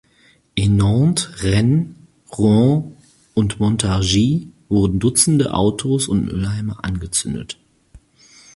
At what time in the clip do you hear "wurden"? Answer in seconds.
4.67-4.97